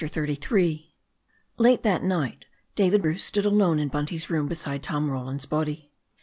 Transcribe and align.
CHAPTER 0.01 0.25
XXXIII 0.25 0.95
LATE 1.59 1.83
that 1.83 2.01
night 2.03 2.45
David 2.75 3.03
Bruce 3.03 3.23
stood 3.23 3.45
alone 3.45 3.77
in 3.77 3.89
Bunty's 3.89 4.31
room 4.31 4.47
beside 4.47 4.81
Tom 4.81 5.11
Roland's 5.11 5.45
body. 5.45 5.91